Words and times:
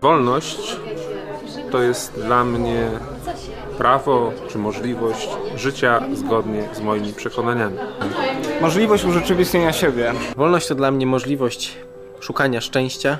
Wolność 0.00 0.76
to 1.70 1.82
jest 1.82 2.20
dla 2.20 2.44
mnie 2.44 2.88
prawo 3.78 4.32
czy 4.48 4.58
możliwość 4.58 5.28
życia 5.56 6.02
zgodnie 6.14 6.68
z 6.72 6.80
moimi 6.80 7.12
przekonaniami. 7.12 7.76
Możliwość 8.60 9.04
urzeczywistnienia 9.04 9.72
siebie. 9.72 10.12
Wolność 10.36 10.66
to 10.68 10.74
dla 10.74 10.90
mnie 10.90 11.06
możliwość 11.06 11.76
szukania 12.20 12.60
szczęścia, 12.60 13.18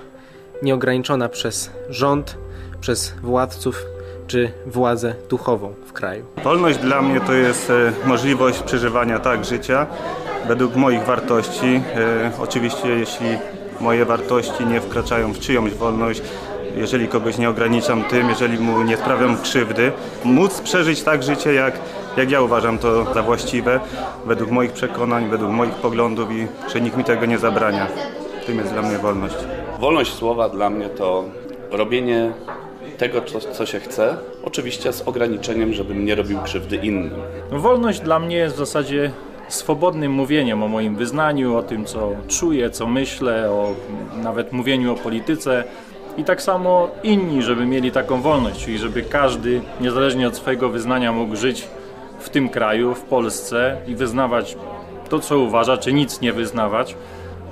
nieograniczona 0.62 1.28
przez 1.28 1.70
rząd, 1.88 2.36
przez 2.80 3.14
władców 3.22 3.82
czy 4.26 4.52
władzę 4.66 5.14
duchową 5.28 5.74
w 5.86 5.92
kraju. 5.92 6.24
Wolność 6.44 6.78
dla 6.78 7.02
mnie 7.02 7.20
to 7.20 7.32
jest 7.32 7.70
e, 7.70 7.92
możliwość 8.08 8.62
przeżywania 8.62 9.18
tak 9.18 9.44
życia 9.44 9.86
według 10.48 10.76
moich 10.76 11.04
wartości. 11.04 11.82
E, 11.96 12.30
oczywiście 12.38 12.88
jeśli 12.88 13.28
moje 13.80 14.04
wartości 14.04 14.66
nie 14.66 14.80
wkraczają 14.80 15.32
w 15.32 15.38
czyjąś 15.38 15.74
wolność, 15.74 16.22
jeżeli 16.76 17.08
kogoś 17.08 17.38
nie 17.38 17.48
ograniczam 17.48 18.04
tym, 18.04 18.28
jeżeli 18.28 18.58
mu 18.58 18.82
nie 18.82 18.96
sprawiam 18.96 19.38
krzywdy, 19.42 19.92
móc 20.24 20.60
przeżyć 20.60 21.02
tak 21.02 21.22
życie, 21.22 21.54
jak, 21.54 21.78
jak 22.16 22.30
ja 22.30 22.40
uważam 22.42 22.78
to 22.78 23.14
za 23.14 23.22
właściwe, 23.22 23.80
według 24.26 24.50
moich 24.50 24.72
przekonań, 24.72 25.28
według 25.28 25.50
moich 25.50 25.74
poglądów 25.74 26.32
i 26.32 26.46
że 26.72 26.80
nikt 26.80 26.96
mi 26.96 27.04
tego 27.04 27.26
nie 27.26 27.38
zabrania. 27.38 27.86
Tym 28.46 28.58
jest 28.58 28.72
dla 28.72 28.82
mnie 28.82 28.98
wolność. 28.98 29.36
Wolność 29.80 30.14
słowa 30.14 30.48
dla 30.48 30.70
mnie 30.70 30.88
to 30.88 31.24
robienie 31.70 32.32
tego, 32.98 33.22
co, 33.22 33.40
co 33.40 33.66
się 33.66 33.80
chce, 33.80 34.16
oczywiście 34.44 34.92
z 34.92 35.02
ograniczeniem, 35.02 35.72
żebym 35.72 36.04
nie 36.04 36.14
robił 36.14 36.38
krzywdy 36.38 36.76
innym. 36.76 37.10
Wolność 37.50 38.00
dla 38.00 38.18
mnie 38.18 38.36
jest 38.36 38.54
w 38.54 38.58
zasadzie 38.58 39.10
swobodnym 39.48 40.12
mówieniem 40.12 40.62
o 40.62 40.68
moim 40.68 40.96
wyznaniu, 40.96 41.56
o 41.56 41.62
tym, 41.62 41.84
co 41.84 42.12
czuję, 42.28 42.70
co 42.70 42.86
myślę, 42.86 43.50
o 43.50 43.74
nawet 44.22 44.52
mówieniu 44.52 44.92
o 44.92 44.94
polityce. 44.94 45.64
I 46.16 46.24
tak 46.24 46.42
samo 46.42 46.88
inni, 47.02 47.42
żeby 47.42 47.66
mieli 47.66 47.92
taką 47.92 48.20
wolność, 48.20 48.64
czyli 48.64 48.78
żeby 48.78 49.02
każdy, 49.02 49.60
niezależnie 49.80 50.28
od 50.28 50.36
swojego 50.36 50.68
wyznania, 50.68 51.12
mógł 51.12 51.36
żyć 51.36 51.68
w 52.18 52.28
tym 52.28 52.48
kraju, 52.48 52.94
w 52.94 53.02
Polsce 53.02 53.76
i 53.86 53.94
wyznawać 53.94 54.56
to, 55.08 55.18
co 55.18 55.38
uważa, 55.38 55.76
czy 55.76 55.92
nic 55.92 56.20
nie 56.20 56.32
wyznawać. 56.32 56.96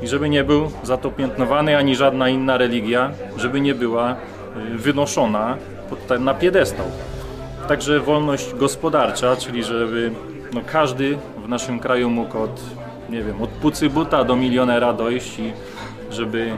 I 0.02 0.08
żeby 0.08 0.28
nie 0.28 0.44
był 0.44 0.70
za 0.82 0.96
to 0.96 1.10
piętnowany 1.10 1.76
ani 1.76 1.96
żadna 1.96 2.28
inna 2.28 2.58
religia, 2.58 3.10
żeby 3.36 3.60
nie 3.60 3.74
była 3.74 4.12
y, 4.12 4.16
wynoszona 4.78 5.56
na 6.20 6.34
piedestał. 6.34 6.86
Także 7.68 8.00
wolność 8.00 8.54
gospodarcza, 8.54 9.36
czyli 9.36 9.64
żeby 9.64 10.10
no, 10.54 10.60
każdy 10.66 11.18
w 11.44 11.48
naszym 11.48 11.78
kraju 11.78 12.10
mógł 12.10 12.38
od, 12.38 12.60
nie 13.10 13.22
wiem, 13.22 13.42
od 13.42 13.50
pucybuta 13.50 14.24
do 14.24 14.36
milionera 14.36 14.92
dojść 14.92 15.38
i 15.38 15.52
żeby 16.10 16.50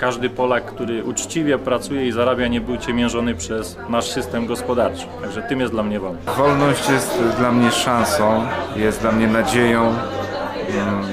każdy 0.00 0.30
Polak, 0.30 0.64
który 0.64 1.04
uczciwie 1.04 1.58
pracuje 1.58 2.06
i 2.06 2.12
zarabia, 2.12 2.48
nie 2.48 2.60
był 2.60 2.76
ciemiężony 2.76 3.34
przez 3.34 3.76
nasz 3.88 4.10
system 4.10 4.46
gospodarczy. 4.46 5.06
Także 5.22 5.42
tym 5.42 5.60
jest 5.60 5.72
dla 5.72 5.82
mnie 5.82 6.00
wolność. 6.00 6.26
Wolność 6.36 6.88
jest 6.88 7.18
dla 7.38 7.52
mnie 7.52 7.70
szansą, 7.70 8.46
jest 8.76 9.00
dla 9.00 9.12
mnie 9.12 9.26
nadzieją, 9.26 9.94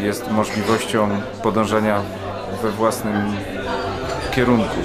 jest 0.04 0.32
możliwością 0.32 1.10
podążania 1.44 2.02
we 2.62 2.72
własnym 2.72 3.16
kierunku. 4.36 4.76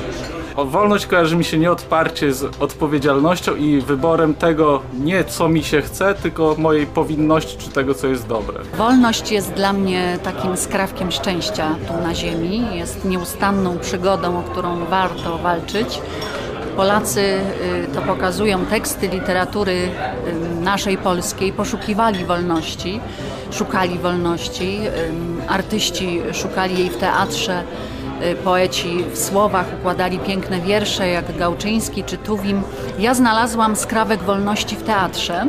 Wolność 0.64 1.06
kojarzy 1.06 1.37
mi 1.37 1.45
się 1.45 1.59
nieodparcie 1.59 2.33
z 2.33 2.45
odpowiedzialnością 2.61 3.56
i 3.56 3.81
wyborem 3.81 4.34
tego 4.34 4.83
nie 5.01 5.25
co 5.25 5.48
mi 5.48 5.64
się 5.64 5.83
chce, 5.83 6.14
tylko 6.14 6.55
mojej 6.59 6.87
powinności 6.87 7.56
czy 7.59 7.70
tego 7.70 7.95
co 7.95 8.06
jest 8.06 8.27
dobre. 8.27 8.61
Wolność 8.79 9.33
jest 9.33 9.53
dla 9.53 9.73
mnie 9.73 10.19
takim 10.23 10.56
skrawkiem 10.56 11.12
szczęścia 11.12 11.77
tu 11.89 11.95
na 12.03 12.14
ziemi, 12.14 12.67
jest 12.77 13.05
nieustanną 13.05 13.79
przygodą, 13.79 14.39
o 14.39 14.42
którą 14.42 14.84
warto 14.84 15.39
walczyć. 15.39 16.01
Polacy 16.77 17.20
y, 17.20 17.95
to 17.95 18.03
pokazują, 18.03 18.67
teksty 18.67 19.09
literatury 19.09 19.73
y, 19.73 20.61
naszej 20.61 20.98
polskiej 20.98 21.52
poszukiwali 21.52 22.25
wolności, 22.25 23.01
szukali 23.51 23.98
wolności, 23.98 24.80
y, 25.45 25.48
artyści 25.48 26.20
szukali 26.33 26.79
jej 26.79 26.90
w 26.90 26.96
teatrze, 26.96 27.64
poeci 28.45 29.05
w 29.12 29.18
słowach 29.18 29.67
układali 29.80 30.18
piękne 30.18 30.61
wiersze 30.61 31.08
jak 31.08 31.36
Gałczyński 31.36 32.05
czy 32.05 32.17
Tuwim. 32.17 32.62
Ja 32.98 33.14
znalazłam 33.14 33.77
skrawek 33.77 34.23
wolności 34.23 34.77
w 34.77 34.83
teatrze. 34.83 35.46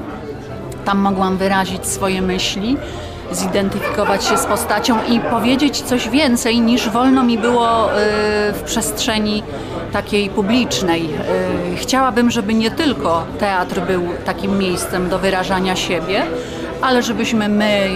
Tam 0.85 0.97
mogłam 0.97 1.37
wyrazić 1.37 1.87
swoje 1.87 2.21
myśli, 2.21 2.77
zidentyfikować 3.31 4.25
się 4.25 4.37
z 4.37 4.45
postacią 4.45 4.97
i 5.09 5.19
powiedzieć 5.19 5.81
coś 5.81 6.09
więcej 6.09 6.61
niż 6.61 6.89
wolno 6.89 7.23
mi 7.23 7.37
było 7.37 7.89
w 8.53 8.61
przestrzeni 8.65 9.43
takiej 9.91 10.29
publicznej. 10.29 11.09
Chciałabym, 11.75 12.31
żeby 12.31 12.53
nie 12.53 12.71
tylko 12.71 13.23
teatr 13.39 13.81
był 13.81 14.03
takim 14.25 14.57
miejscem 14.57 15.09
do 15.09 15.19
wyrażania 15.19 15.75
siebie, 15.75 16.23
ale 16.81 17.03
żebyśmy 17.03 17.49
my 17.49 17.89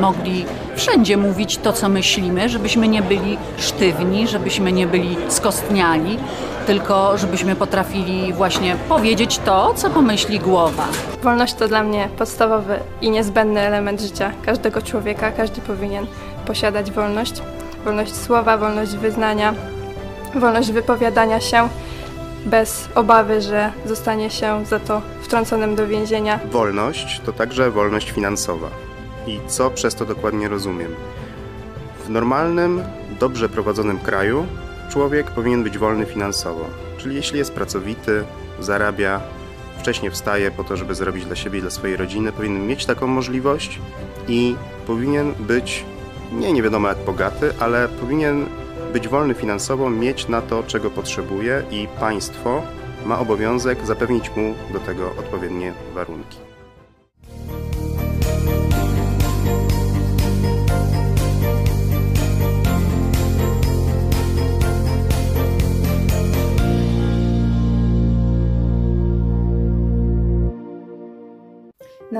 mogli 0.00 0.44
wszędzie 0.76 1.16
mówić 1.16 1.58
to, 1.58 1.72
co 1.72 1.88
myślimy, 1.88 2.48
żebyśmy 2.48 2.88
nie 2.88 3.02
byli 3.02 3.38
sztywni, 3.58 4.28
żebyśmy 4.28 4.72
nie 4.72 4.86
byli 4.86 5.16
skostniali, 5.28 6.18
tylko 6.66 7.18
żebyśmy 7.18 7.56
potrafili 7.56 8.32
właśnie 8.32 8.76
powiedzieć 8.88 9.38
to, 9.38 9.74
co 9.74 9.90
pomyśli 9.90 10.38
głowa. 10.38 10.88
Wolność 11.22 11.54
to 11.54 11.68
dla 11.68 11.82
mnie 11.82 12.08
podstawowy 12.18 12.78
i 13.00 13.10
niezbędny 13.10 13.60
element 13.60 14.00
życia 14.00 14.32
każdego 14.46 14.82
człowieka. 14.82 15.32
Każdy 15.32 15.60
powinien 15.60 16.06
posiadać 16.46 16.90
wolność. 16.90 17.42
Wolność 17.84 18.16
słowa, 18.16 18.58
wolność 18.58 18.96
wyznania, 18.96 19.54
wolność 20.34 20.72
wypowiadania 20.72 21.40
się 21.40 21.68
bez 22.46 22.88
obawy, 22.94 23.40
że 23.40 23.72
zostanie 23.84 24.30
się 24.30 24.64
za 24.64 24.78
to 24.78 25.02
wtrąconym 25.22 25.76
do 25.76 25.86
więzienia. 25.86 26.40
Wolność 26.50 27.20
to 27.24 27.32
także 27.32 27.70
wolność 27.70 28.10
finansowa 28.10 28.85
i 29.26 29.40
co 29.46 29.70
przez 29.70 29.94
to 29.94 30.04
dokładnie 30.04 30.48
rozumiem. 30.48 30.94
W 32.06 32.10
normalnym, 32.10 32.82
dobrze 33.20 33.48
prowadzonym 33.48 33.98
kraju 33.98 34.46
człowiek 34.90 35.30
powinien 35.30 35.62
być 35.62 35.78
wolny 35.78 36.06
finansowo, 36.06 36.64
czyli 36.98 37.16
jeśli 37.16 37.38
jest 37.38 37.52
pracowity, 37.52 38.24
zarabia, 38.60 39.20
wcześniej 39.78 40.10
wstaje 40.10 40.50
po 40.50 40.64
to, 40.64 40.76
żeby 40.76 40.94
zarobić 40.94 41.24
dla 41.24 41.36
siebie 41.36 41.58
i 41.58 41.62
dla 41.62 41.70
swojej 41.70 41.96
rodziny, 41.96 42.32
powinien 42.32 42.66
mieć 42.66 42.86
taką 42.86 43.06
możliwość 43.06 43.80
i 44.28 44.56
powinien 44.86 45.34
być 45.38 45.84
nie 46.32 46.52
nie 46.52 46.62
wiadomo 46.62 46.88
jak 46.88 46.98
bogaty, 46.98 47.52
ale 47.60 47.88
powinien 47.88 48.46
być 48.92 49.08
wolny 49.08 49.34
finansowo, 49.34 49.90
mieć 49.90 50.28
na 50.28 50.42
to, 50.42 50.62
czego 50.62 50.90
potrzebuje 50.90 51.62
i 51.70 51.88
państwo 52.00 52.62
ma 53.04 53.18
obowiązek 53.18 53.86
zapewnić 53.86 54.30
mu 54.36 54.54
do 54.72 54.78
tego 54.78 55.10
odpowiednie 55.10 55.72
warunki. 55.94 56.55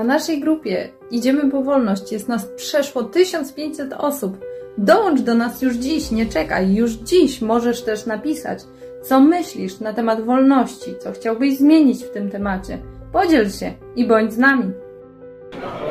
Naszej 0.07 0.39
grupie 0.39 0.89
Idziemy 1.11 1.51
po 1.51 1.63
wolność 1.63 2.11
jest 2.11 2.27
nas 2.27 2.45
przeszło 2.45 3.03
1500 3.03 3.93
osób. 3.93 4.37
Dołącz 4.77 5.21
do 5.21 5.35
nas 5.35 5.61
już 5.61 5.75
dziś, 5.75 6.11
nie 6.11 6.25
czekaj, 6.25 6.75
już 6.75 6.91
dziś 6.91 7.41
możesz 7.41 7.81
też 7.81 8.05
napisać, 8.05 8.59
co 9.03 9.19
myślisz 9.19 9.79
na 9.79 9.93
temat 9.93 10.21
wolności, 10.21 10.95
co 10.99 11.11
chciałbyś 11.11 11.57
zmienić 11.57 12.03
w 12.03 12.11
tym 12.11 12.29
temacie. 12.29 12.77
Podziel 13.11 13.51
się 13.51 13.73
i 13.95 14.07
bądź 14.07 14.33
z 14.33 14.37
nami. 14.37 14.71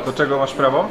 Do 0.07 0.13
czego 0.13 0.39
masz 0.39 0.55
prawo? 0.55 0.89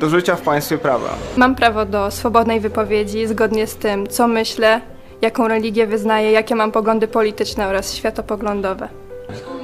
Do 0.00 0.08
życia 0.08 0.36
w 0.36 0.42
państwie 0.42 0.78
prawa. 0.78 1.14
Mam 1.36 1.54
prawo 1.54 1.84
do 1.84 2.10
swobodnej 2.10 2.60
wypowiedzi 2.60 3.26
zgodnie 3.26 3.66
z 3.66 3.76
tym, 3.76 4.06
co 4.06 4.28
myślę, 4.28 4.80
jaką 5.22 5.48
religię 5.48 5.86
wyznaję, 5.86 6.32
jakie 6.32 6.54
mam 6.54 6.72
poglądy 6.72 7.08
polityczne 7.08 7.68
oraz 7.68 7.94
światopoglądowe. 7.94 8.88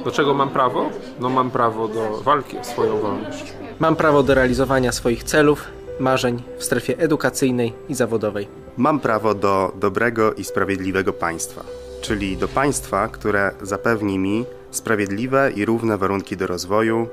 Do 0.05 0.11
czego 0.11 0.33
mam 0.33 0.49
prawo? 0.49 0.89
No 1.19 1.29
mam 1.29 1.51
prawo 1.51 1.87
do 1.87 2.21
walki 2.21 2.57
o 2.57 2.63
swoją 2.63 2.97
wolność. 2.99 3.53
Mam 3.79 3.95
prawo 3.95 4.23
do 4.23 4.33
realizowania 4.33 4.91
swoich 4.91 5.23
celów, 5.23 5.67
marzeń 5.99 6.43
w 6.57 6.63
strefie 6.63 6.97
edukacyjnej 6.97 7.73
i 7.89 7.95
zawodowej. 7.95 8.47
Mam 8.77 8.99
prawo 8.99 9.33
do 9.33 9.71
dobrego 9.75 10.33
i 10.33 10.43
sprawiedliwego 10.43 11.13
państwa, 11.13 11.63
czyli 12.01 12.37
do 12.37 12.47
państwa, 12.47 13.07
które 13.07 13.51
zapewni 13.61 14.19
mi 14.19 14.45
sprawiedliwe 14.71 15.51
i 15.55 15.65
równe 15.65 15.97
warunki 15.97 16.37
do 16.37 16.47
rozwoju 16.47 17.07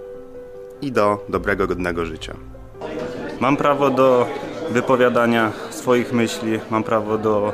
i 0.82 0.92
do 0.92 1.24
dobrego, 1.28 1.66
godnego 1.66 2.06
życia. 2.06 2.34
Mam 3.40 3.56
prawo 3.56 3.90
do 3.90 4.26
wypowiadania 4.70 5.52
swoich 5.70 6.12
myśli, 6.12 6.60
mam 6.70 6.84
prawo 6.84 7.18
do 7.18 7.52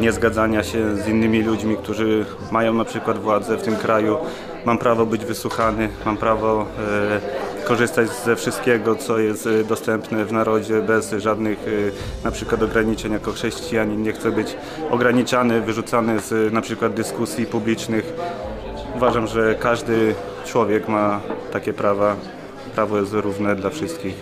niezgadzania 0.00 0.62
się 0.62 0.96
z 0.96 1.08
innymi 1.08 1.42
ludźmi, 1.42 1.76
którzy 1.76 2.26
mają 2.50 2.74
na 2.74 2.84
przykład 2.84 3.18
władzę 3.18 3.56
w 3.56 3.62
tym 3.62 3.76
kraju. 3.76 4.16
Mam 4.64 4.78
prawo 4.78 5.06
być 5.06 5.24
wysłuchany, 5.24 5.88
mam 6.04 6.16
prawo 6.16 6.66
e, 7.62 7.64
korzystać 7.68 8.08
ze 8.24 8.36
wszystkiego, 8.36 8.96
co 8.96 9.18
jest 9.18 9.46
y, 9.46 9.64
dostępne 9.64 10.24
w 10.24 10.32
narodzie, 10.32 10.82
bez 10.82 11.12
żadnych 11.12 11.58
na 12.24 12.30
przykład 12.30 12.62
ograniczeń. 12.62 13.12
Jako 13.12 13.32
chrześcijanin 13.32 14.02
nie 14.02 14.12
chcę 14.12 14.30
być 14.30 14.56
ograniczany, 14.90 15.60
wyrzucany 15.60 16.20
z 16.20 16.52
na 16.52 16.60
przykład 16.60 16.94
dyskusji 16.94 17.46
publicznych. 17.46 18.12
Uważam, 18.96 19.26
że 19.26 19.54
każdy 19.54 20.14
człowiek 20.46 20.88
ma 20.88 21.20
takie 21.52 21.72
prawa. 21.72 22.16
Prawo 22.74 22.98
jest 22.98 23.12
równe 23.12 23.56
dla 23.56 23.70
wszystkich. 23.70 24.14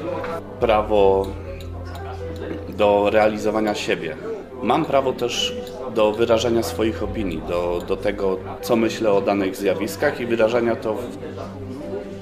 Prawo 0.60 1.26
do 2.68 3.10
realizowania 3.10 3.74
siebie. 3.74 4.35
Mam 4.66 4.84
prawo 4.84 5.12
też 5.12 5.56
do 5.94 6.12
wyrażania 6.12 6.62
swoich 6.62 7.02
opinii, 7.02 7.42
do, 7.48 7.82
do 7.88 7.96
tego, 7.96 8.36
co 8.62 8.76
myślę 8.76 9.12
o 9.12 9.20
danych 9.20 9.56
zjawiskach 9.56 10.20
i 10.20 10.26
wyrażania 10.26 10.76
to 10.76 10.96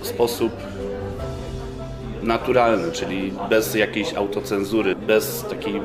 w 0.00 0.06
sposób 0.06 0.52
naturalny, 2.22 2.92
czyli 2.92 3.32
bez 3.50 3.74
jakiejś 3.74 4.14
autocenzury, 4.14 4.96
bez 4.96 5.44
takiej 5.50 5.82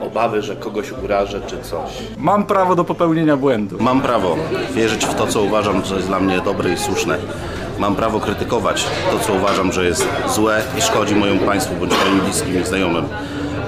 obawy, 0.00 0.42
że 0.42 0.56
kogoś 0.56 0.92
urażę 1.04 1.40
czy 1.46 1.60
coś. 1.60 1.90
Mam 2.18 2.46
prawo 2.46 2.74
do 2.76 2.84
popełnienia 2.84 3.36
błędu. 3.36 3.76
Mam 3.80 4.00
prawo 4.00 4.36
wierzyć 4.74 5.06
w 5.06 5.14
to, 5.14 5.26
co 5.26 5.42
uważam, 5.42 5.84
że 5.84 5.94
jest 5.94 6.06
dla 6.06 6.20
mnie 6.20 6.40
dobre 6.40 6.72
i 6.72 6.76
słuszne. 6.76 7.18
Mam 7.78 7.94
prawo 7.96 8.20
krytykować 8.20 8.86
to, 9.10 9.18
co 9.18 9.32
uważam, 9.32 9.72
że 9.72 9.84
jest 9.84 10.08
złe 10.28 10.62
i 10.78 10.82
szkodzi 10.82 11.14
mojemu 11.14 11.46
państwu 11.46 11.74
bądź 11.74 11.92
moim 12.04 12.20
bliskim 12.20 12.62
i 12.62 12.64
znajomym. 12.64 13.04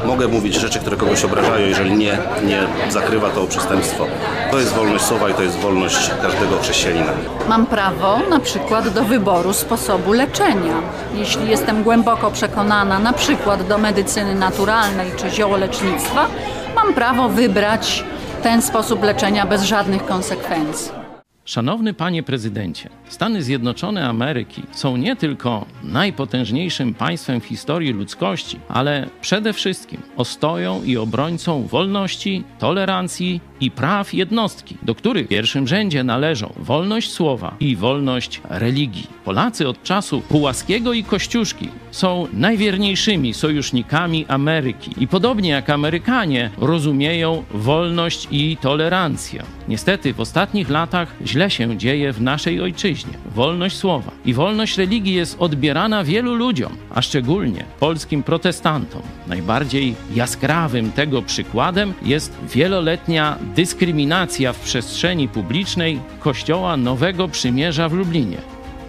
Mogę 0.07 0.29
mówić 0.29 0.55
rzeczy, 0.55 0.79
które 0.79 0.97
kogoś 0.97 1.25
obrażają, 1.25 1.67
jeżeli 1.67 1.93
nie, 1.97 2.19
nie 2.45 2.93
zakrywa 2.93 3.31
to 3.31 3.47
przestępstwo. 3.47 4.07
To 4.51 4.59
jest 4.59 4.73
wolność 4.73 5.05
słowa 5.05 5.31
i 5.31 5.35
to 5.35 5.43
jest 5.43 5.59
wolność 5.59 6.11
każdego 6.23 6.59
chrześcijanina. 6.59 7.13
Mam 7.49 7.67
prawo 7.67 8.19
na 8.31 8.41
przykład 8.41 8.89
do 8.89 9.05
wyboru 9.05 9.53
sposobu 9.53 10.13
leczenia. 10.13 10.75
Jeśli 11.15 11.51
jestem 11.51 11.83
głęboko 11.83 12.31
przekonana 12.31 12.99
na 12.99 13.13
przykład 13.13 13.67
do 13.67 13.79
medycyny 13.79 14.35
naturalnej 14.35 15.11
czy 15.17 15.31
ziołolecznictwa, 15.31 16.27
mam 16.75 16.95
prawo 16.95 17.29
wybrać 17.29 18.05
ten 18.43 18.63
sposób 18.63 19.03
leczenia 19.03 19.47
bez 19.47 19.63
żadnych 19.63 20.07
konsekwencji. 20.07 21.04
Szanowny 21.47 21.95
panie 21.95 22.23
prezydencie, 22.23 22.91
Stany 23.09 23.43
Zjednoczone 23.43 24.09
Ameryki 24.09 24.63
są 24.73 24.97
nie 24.97 25.17
tylko 25.17 25.67
najpotężniejszym 25.83 26.95
państwem 26.95 27.41
w 27.41 27.45
historii 27.45 27.93
ludzkości, 27.93 28.59
ale 28.69 29.09
przede 29.21 29.53
wszystkim 29.53 30.03
ostoją 30.17 30.85
i 30.85 30.97
obrońcą 30.97 31.67
wolności, 31.67 32.45
tolerancji 32.59 33.41
i 33.61 33.71
praw 33.71 34.15
jednostki, 34.15 34.77
do 34.83 34.95
których 34.95 35.27
w 35.27 35.29
pierwszym 35.29 35.69
rzędzie 35.69 36.05
należą 36.05 36.53
wolność 36.57 37.13
słowa 37.13 37.57
i 37.61 37.77
wolność 37.77 38.41
religii. 38.49 39.07
Polacy 39.25 39.69
od 39.69 39.83
czasu 39.83 40.21
Pułaskiego 40.21 40.93
i 40.93 41.05
Kościuszki 41.05 41.69
są 41.91 42.27
najwierniejszymi 42.33 43.35
sojusznikami 43.35 44.27
Ameryki 44.29 44.91
i 44.99 45.09
podobnie 45.09 45.51
jak 45.51 45.71
Amerykanie 45.71 46.51
rozumieją 46.59 47.45
wolność 47.51 48.29
i 48.31 48.57
tolerancję. 48.61 49.43
Niestety 49.69 50.15
w 50.15 50.21
ostatnich 50.21 50.71
latach 50.71 51.15
źle 51.27 51.51
się 51.51 51.77
dzieje 51.77 52.13
w 52.13 52.23
naszej 52.23 52.61
ojczyźnie. 52.61 53.13
Wolność 53.35 53.77
słowa 53.77 54.11
i 54.25 54.35
wolność 54.35 54.79
religii 54.79 55.15
jest 55.15 55.37
odbierana 55.39 56.05
wielu 56.05 56.35
ludziom, 56.35 56.77
a 56.91 57.03
szczególnie 57.03 57.65
polskim 57.81 58.23
protestantom. 58.23 59.03
Najbardziej 59.27 59.95
jaskrawym 60.15 60.93
tego 60.93 61.23
przykładem 61.23 61.95
jest 62.03 62.37
wieloletnia 62.55 63.39
dyskryminacja 63.55 64.53
w 64.53 64.61
przestrzeni 64.61 65.29
publicznej 65.29 66.01
Kościoła 66.21 66.77
Nowego 66.77 67.29
Przymierza 67.29 67.89
w 67.89 67.93
Lublinie 67.93 68.39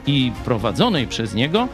i 0.07 0.31
prowadzonej 0.45 1.07
przez 1.07 1.33
niego 1.33 1.67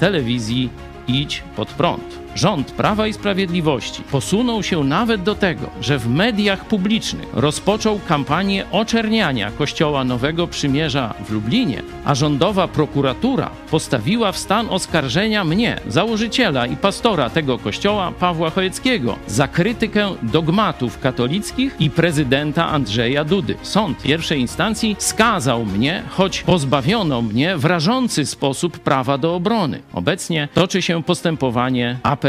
telewizji 0.00 0.70
Idź 1.08 1.42
pod 1.56 1.68
prąd. 1.68 2.18
Rząd 2.38 2.72
Prawa 2.72 3.06
i 3.06 3.12
Sprawiedliwości 3.12 4.02
posunął 4.02 4.62
się 4.62 4.84
nawet 4.84 5.22
do 5.22 5.34
tego, 5.34 5.70
że 5.80 5.98
w 5.98 6.08
mediach 6.08 6.64
publicznych 6.64 7.28
rozpoczął 7.32 8.00
kampanię 8.08 8.64
oczerniania 8.72 9.50
Kościoła 9.50 10.04
Nowego 10.04 10.46
Przymierza 10.46 11.14
w 11.24 11.32
Lublinie, 11.32 11.82
a 12.04 12.14
rządowa 12.14 12.68
prokuratura 12.68 13.50
postawiła 13.70 14.32
w 14.32 14.38
stan 14.38 14.66
oskarżenia 14.70 15.44
mnie, 15.44 15.80
założyciela 15.86 16.66
i 16.66 16.76
pastora 16.76 17.30
tego 17.30 17.58
kościoła, 17.58 18.12
Pawła 18.20 18.50
Chojeckiego, 18.50 19.16
za 19.26 19.48
krytykę 19.48 20.14
dogmatów 20.22 21.00
katolickich 21.00 21.76
i 21.80 21.90
prezydenta 21.90 22.68
Andrzeja 22.68 23.24
Dudy. 23.24 23.54
Sąd 23.62 24.02
pierwszej 24.02 24.40
instancji 24.40 24.96
skazał 24.98 25.64
mnie, 25.64 26.02
choć 26.10 26.42
pozbawiono 26.42 27.22
mnie 27.22 27.56
w 27.56 27.64
rażący 27.64 28.26
sposób 28.26 28.78
prawa 28.78 29.18
do 29.18 29.34
obrony. 29.34 29.82
Obecnie 29.92 30.48
toczy 30.54 30.82
się 30.82 31.02
postępowanie 31.02 31.98
apelacyjne. 32.02 32.27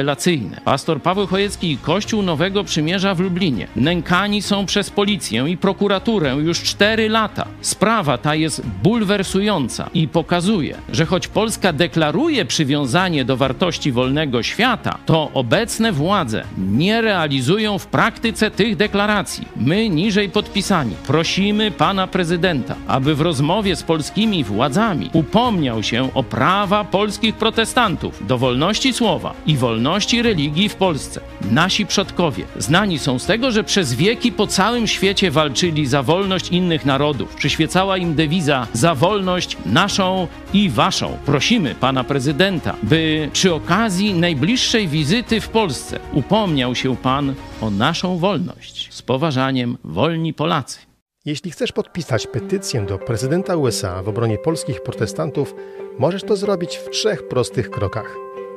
Pastor 0.65 1.01
Paweł 1.01 1.27
Chojecki 1.27 1.71
i 1.71 1.77
Kościół 1.77 2.21
Nowego 2.21 2.63
Przymierza 2.63 3.15
w 3.15 3.19
Lublinie 3.19 3.67
nękani 3.75 4.41
są 4.41 4.65
przez 4.65 4.89
policję 4.89 5.45
i 5.47 5.57
prokuraturę 5.57 6.35
już 6.35 6.63
cztery 6.63 7.09
lata. 7.09 7.47
Sprawa 7.61 8.17
ta 8.17 8.35
jest 8.35 8.61
bulwersująca 8.83 9.89
i 9.93 10.07
pokazuje, 10.07 10.77
że 10.91 11.05
choć 11.05 11.27
Polska 11.27 11.73
deklaruje 11.73 12.45
przywiązanie 12.45 13.25
do 13.25 13.37
wartości 13.37 13.91
wolnego 13.91 14.43
świata, 14.43 14.97
to 15.05 15.31
obecne 15.33 15.91
władze 15.91 16.43
nie 16.57 17.01
realizują 17.01 17.79
w 17.79 17.87
praktyce 17.87 18.51
tych 18.51 18.75
deklaracji. 18.75 19.47
My, 19.55 19.89
niżej 19.89 20.29
podpisani, 20.29 20.95
prosimy 21.07 21.71
pana 21.71 22.07
prezydenta, 22.07 22.75
aby 22.87 23.15
w 23.15 23.21
rozmowie 23.21 23.75
z 23.75 23.83
polskimi 23.83 24.43
władzami 24.43 25.09
upomniał 25.13 25.83
się 25.83 26.13
o 26.13 26.23
prawa 26.23 26.83
polskich 26.83 27.35
protestantów 27.35 28.27
do 28.27 28.37
wolności 28.37 28.93
słowa 28.93 29.33
i 29.47 29.57
wolności 29.57 29.88
religii 30.23 30.69
w 30.69 30.75
Polsce. 30.75 31.21
Nasi 31.51 31.85
przodkowie 31.85 32.43
znani 32.57 32.99
są 32.99 33.19
z 33.19 33.25
tego, 33.25 33.51
że 33.51 33.63
przez 33.63 33.93
wieki 33.93 34.31
po 34.31 34.47
całym 34.47 34.87
świecie 34.87 35.31
walczyli 35.31 35.87
za 35.87 36.03
wolność 36.03 36.49
innych 36.49 36.85
narodów. 36.85 37.35
Przyświecała 37.35 37.97
im 37.97 38.15
dewiza 38.15 38.67
za 38.73 38.95
wolność 38.95 39.57
naszą 39.65 40.27
i 40.53 40.69
waszą. 40.69 41.17
Prosimy 41.25 41.75
pana 41.75 42.03
prezydenta, 42.03 42.75
by 42.83 43.29
przy 43.33 43.53
okazji 43.53 44.13
najbliższej 44.13 44.87
wizyty 44.87 45.41
w 45.41 45.49
Polsce 45.49 45.99
upomniał 46.13 46.75
się 46.75 46.95
pan 46.95 47.33
o 47.61 47.69
naszą 47.69 48.17
wolność. 48.17 48.87
Z 48.91 49.01
poważaniem, 49.01 49.77
wolni 49.83 50.33
Polacy. 50.33 50.79
Jeśli 51.25 51.51
chcesz 51.51 51.71
podpisać 51.71 52.27
petycję 52.27 52.81
do 52.81 52.97
prezydenta 52.97 53.55
USA 53.55 54.03
w 54.03 54.09
obronie 54.09 54.37
polskich 54.37 54.83
protestantów, 54.83 55.55
możesz 55.99 56.23
to 56.23 56.35
zrobić 56.35 56.77
w 56.77 56.89
trzech 56.89 57.27
prostych 57.27 57.69
krokach. 57.69 58.15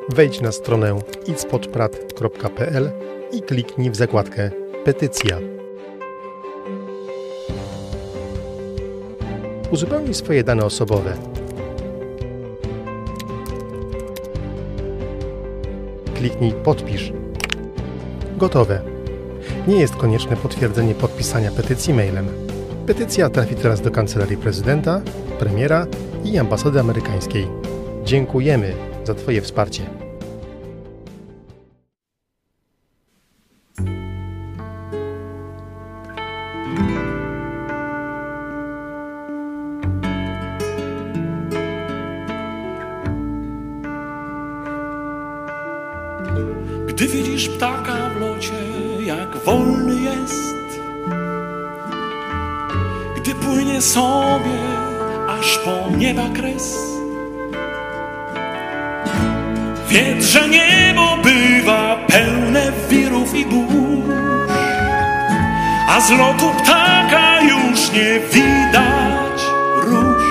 Wejdź 0.08 0.40
na 0.40 0.52
stronę 0.52 0.98
idspodprat.pl 1.26 2.90
i 3.32 3.42
kliknij 3.42 3.90
w 3.90 3.96
zakładkę 3.96 4.50
Petycja. 4.84 5.38
Uzupełnij 9.70 10.14
swoje 10.14 10.44
dane 10.44 10.64
osobowe. 10.64 11.12
Kliknij 16.14 16.52
Podpisz. 16.52 17.12
Gotowe. 18.36 18.80
Nie 19.68 19.80
jest 19.80 19.96
konieczne 19.96 20.36
potwierdzenie 20.36 20.94
podpisania 20.94 21.50
petycji 21.50 21.94
mailem. 21.94 22.28
Petycja 22.86 23.30
trafi 23.30 23.54
teraz 23.54 23.80
do 23.80 23.90
Kancelarii 23.90 24.36
Prezydenta, 24.36 25.00
Premiera 25.38 25.86
i 26.24 26.38
Ambasady 26.38 26.80
Amerykańskiej. 26.80 27.46
Dziękujemy 28.04 28.91
za 29.04 29.14
Twoje 29.14 29.40
wsparcie. 29.42 29.90
Gdy 46.86 47.08
widzisz 47.08 47.48
ptaka 47.48 48.10
w 48.10 48.20
locie, 48.20 48.52
jak 49.06 49.36
wolny 49.36 50.02
jest, 50.02 50.80
gdy 53.16 53.34
płynie 53.34 53.82
sobie 53.82 54.58
aż 55.28 55.58
po 55.58 55.96
nieba 55.96 56.28
kres. 56.34 56.91
Wiedz, 59.92 60.26
że 60.26 60.48
niebo 60.48 61.16
bywa 61.24 61.96
pełne 62.08 62.72
wirów 62.88 63.34
i 63.34 63.46
burz, 63.46 64.50
a 65.88 66.00
z 66.00 66.10
lotu 66.10 66.50
ptaka 66.62 67.40
już 67.40 67.92
nie 67.92 68.20
widać 68.32 69.42
róż. 69.76 70.24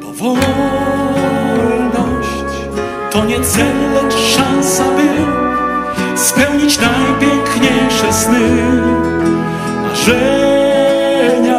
Bo 0.00 0.12
wolność 0.12 1.50
to 3.10 3.24
nie 3.24 3.40
cel, 3.40 3.92
lecz 3.94 4.14
szansa, 4.36 4.84
by 4.84 5.08
spełnić 6.18 6.78
najpiękniejsze 6.78 8.12
sny, 8.12 8.40
marzenia, 9.82 11.58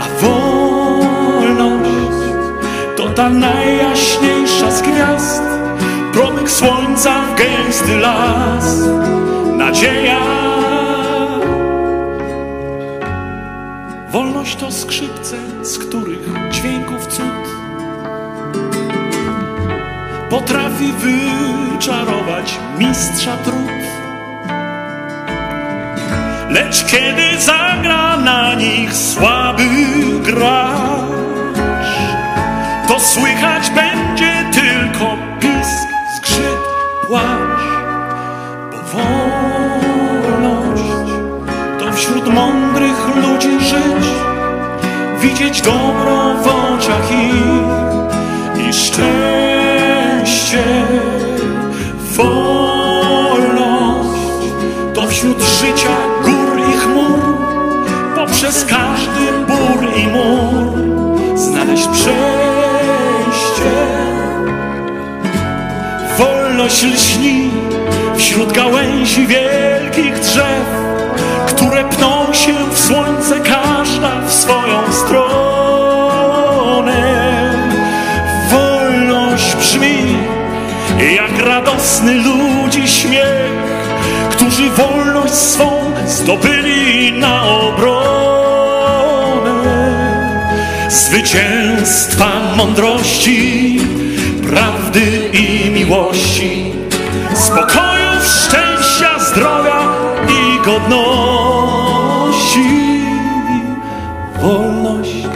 a 0.00 0.06
wolność 0.22 1.88
to 2.96 3.08
ta 3.08 3.30
najjaśniejsza 3.30 4.38
trzask 4.58 4.84
gwiazd, 4.84 5.47
słońca 6.50 7.22
w 7.22 7.34
gęsty 7.34 7.96
las. 7.96 8.78
Nadzieja. 9.56 10.20
Wolność 14.10 14.56
to 14.56 14.72
skrzypce, 14.72 15.36
z 15.62 15.78
których 15.78 16.50
dźwięków 16.50 17.06
cud 17.06 17.58
potrafi 20.30 20.92
wyczarować 20.92 22.58
mistrza 22.78 23.36
trud. 23.36 23.78
Lecz 26.50 26.84
kiedy 26.84 27.40
zagra 27.40 28.16
na 28.16 28.54
nich 28.54 28.94
słaby 28.94 29.64
gracz, 30.22 30.78
to 32.88 33.00
słychać 33.00 33.70
będzie 33.70 33.87
widzieć 45.48 45.62
dobro 45.62 46.34
w 46.42 46.46
oczach 46.46 47.12
ich 47.12 47.78
i 48.68 48.72
szczęście. 48.72 50.64
Wolność 52.16 53.52
to 54.94 55.06
wśród 55.06 55.42
życia 55.42 55.96
gór 56.24 56.60
i 56.68 56.72
chmur, 56.72 57.20
poprzez 58.14 58.64
każdy 58.64 59.32
bór 59.46 59.88
i 59.96 60.06
mur 60.06 60.78
znaleźć 61.38 61.86
przejście. 61.88 63.72
Wolność 66.18 66.82
lśni 66.82 67.50
wśród 68.16 68.52
gałęzi 68.52 69.26
wielkich 69.26 70.18
drzew, 70.18 70.66
które 71.46 71.84
pną 71.84 72.32
się 72.32 72.54
w 72.72 72.78
słońce, 72.78 73.40
każda 73.40 73.67
którzy 84.58 84.70
wolność 84.70 85.34
swą 85.34 85.70
zdobyli 86.06 87.12
na 87.12 87.42
obronę. 87.42 87.98
Zwycięstwa 90.90 92.28
mądrości, 92.56 93.80
prawdy 94.48 95.30
i 95.32 95.70
miłości, 95.70 96.72
spokoju, 97.34 98.10
szczęścia, 98.22 99.18
zdrowia 99.18 99.80
i 100.28 100.64
godności. 100.64 100.98
Wolność 104.42 105.26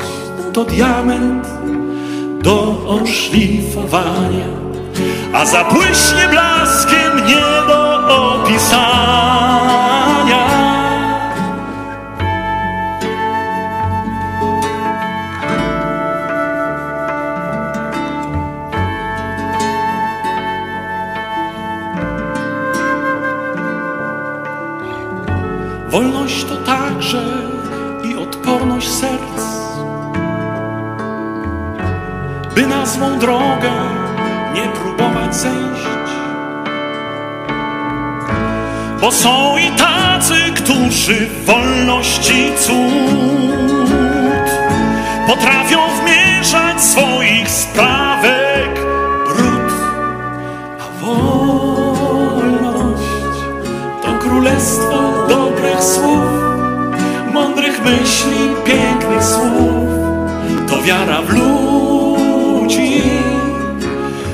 to 0.53 0.65
diament 0.65 1.47
do 2.43 2.77
oszlifowania, 2.89 4.49
a 5.33 5.47
zabłyśnie 5.47 6.29
blaskiem 6.31 7.27
nie 7.27 7.82
do 8.53 8.59
opisania. 8.59 10.47
Wolność 25.91 26.45
to 26.45 26.57
także 26.57 27.23
i 28.05 28.17
odporność 28.17 28.89
serc, 28.91 29.43
by 32.55 32.67
na 32.67 32.87
złą 32.87 33.19
drogę 33.19 33.73
nie 34.55 34.69
próbować 34.69 35.35
zejść. 35.35 35.92
Bo 39.03 39.13
są 39.13 39.57
i 39.57 39.71
tacy, 39.71 40.35
którzy 40.57 41.29
wolności 41.47 42.53
cud 42.59 42.73
potrafią 45.27 45.79
wmieszać 46.01 46.83
swoich 46.83 47.51
sprawek 47.51 48.81
brud. 49.27 49.73
A 50.81 50.85
wolność 51.05 51.83
to 54.03 54.19
królestwo 54.19 55.27
dobrych 55.29 55.83
słów, 55.85 56.25
mądrych 57.33 57.85
myśli, 57.85 58.49
pięknych 58.65 59.25
słów. 59.25 59.89
To 60.69 60.83
wiara 60.83 61.23
w 61.23 61.31
ludzi, 61.31 63.03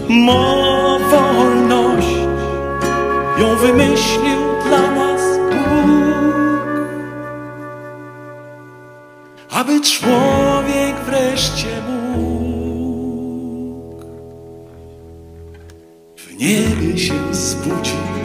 mo 0.08 0.98
wolność 1.10 2.16
ją 3.38 3.56
wymyślił 3.56 4.47
Aby 9.68 9.80
człowiek 9.80 10.96
wreszcie 11.06 11.82
mógł 11.88 13.08
w 16.16 16.34
niebie 16.38 16.98
się 16.98 17.34
zbudzić. 17.34 18.17